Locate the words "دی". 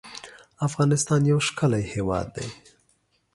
2.35-2.47